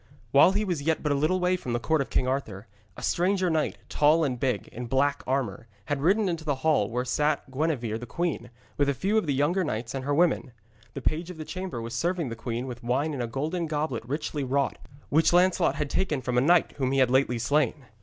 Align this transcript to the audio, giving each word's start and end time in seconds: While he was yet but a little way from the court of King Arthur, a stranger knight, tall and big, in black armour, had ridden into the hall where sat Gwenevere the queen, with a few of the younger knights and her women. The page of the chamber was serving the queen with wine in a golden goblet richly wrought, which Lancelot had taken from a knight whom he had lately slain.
While 0.31 0.53
he 0.53 0.65
was 0.65 0.81
yet 0.81 1.03
but 1.03 1.11
a 1.11 1.21
little 1.21 1.39
way 1.39 1.55
from 1.55 1.73
the 1.73 1.79
court 1.79 2.01
of 2.01 2.09
King 2.09 2.27
Arthur, 2.27 2.65
a 2.97 3.03
stranger 3.03 3.51
knight, 3.51 3.77
tall 3.87 4.23
and 4.23 4.39
big, 4.39 4.67
in 4.69 4.87
black 4.87 5.21
armour, 5.27 5.67
had 5.85 6.01
ridden 6.01 6.27
into 6.27 6.43
the 6.43 6.55
hall 6.65 6.89
where 6.89 7.05
sat 7.05 7.51
Gwenevere 7.51 7.99
the 7.99 8.07
queen, 8.07 8.49
with 8.79 8.89
a 8.89 8.95
few 8.95 9.15
of 9.19 9.27
the 9.27 9.33
younger 9.35 9.63
knights 9.63 9.93
and 9.93 10.03
her 10.03 10.15
women. 10.15 10.53
The 10.95 11.03
page 11.03 11.29
of 11.29 11.37
the 11.37 11.45
chamber 11.45 11.79
was 11.83 11.93
serving 11.93 12.29
the 12.29 12.35
queen 12.35 12.65
with 12.65 12.81
wine 12.83 13.13
in 13.13 13.21
a 13.21 13.27
golden 13.27 13.67
goblet 13.67 14.03
richly 14.03 14.43
wrought, 14.43 14.79
which 15.09 15.33
Lancelot 15.33 15.75
had 15.75 15.91
taken 15.91 16.19
from 16.23 16.35
a 16.35 16.41
knight 16.41 16.71
whom 16.77 16.91
he 16.93 16.97
had 16.97 17.11
lately 17.11 17.37
slain. 17.37 17.85